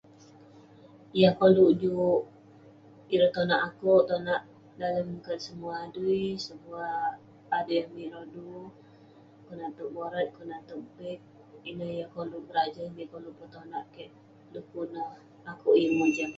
Yah 1.21 1.33
koluk 1.39 1.71
juk 1.81 2.19
ireh 3.13 3.31
tonak 3.35 3.61
akouk, 3.67 4.01
tonak 4.09 4.41
dalem 4.79 5.09
kat 5.25 5.37
semuah 5.45 5.77
adui. 5.85 6.25
Semuah 6.45 6.93
adey 7.57 7.79
amik 7.85 8.11
rodu. 8.13 8.51
Konak 9.45 9.71
tog 9.77 9.89
borat, 9.95 10.27
konak 10.37 10.61
tog 10.69 10.81
beg. 10.97 11.19
Ineh 11.69 11.91
yah 11.99 12.09
koluk 12.15 12.41
berajan, 12.47 12.89
yah 12.99 13.07
koluk 13.13 13.35
petonak 13.39 13.85
kek, 13.95 14.11
dekuk 14.53 14.87
neh 14.93 15.07
akouk 15.51 15.75
yeng 15.81 15.95
mojam. 15.99 16.29